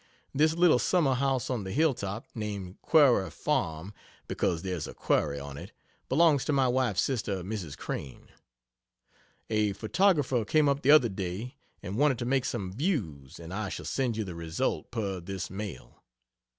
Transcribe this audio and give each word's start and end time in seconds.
This 0.33 0.55
little 0.55 0.79
summer 0.79 1.13
house 1.13 1.47
on 1.51 1.63
the 1.63 1.71
hill 1.71 1.93
top 1.93 2.27
(named 2.33 2.81
Quarry 2.81 3.29
Farm 3.29 3.93
because 4.27 4.63
there's 4.63 4.87
a 4.87 4.95
quarry 4.95 5.39
on 5.39 5.57
it,) 5.59 5.73
belongs 6.09 6.43
to 6.45 6.51
my 6.51 6.67
wife's 6.67 7.03
sister, 7.03 7.43
Mrs. 7.43 7.77
Crane. 7.77 8.29
A 9.51 9.73
photographer 9.73 10.43
came 10.43 10.67
up 10.67 10.81
the 10.81 10.89
other 10.89 11.07
day 11.07 11.55
and 11.83 11.99
wanted 11.99 12.17
to 12.17 12.25
make 12.25 12.45
some 12.45 12.73
views, 12.73 13.39
and 13.39 13.53
I 13.53 13.69
shall 13.69 13.85
send 13.85 14.17
you 14.17 14.23
the 14.23 14.33
result 14.33 14.89
per 14.89 15.19
this 15.19 15.51
mail. 15.51 16.01